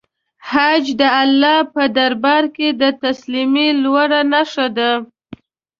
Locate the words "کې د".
2.55-2.83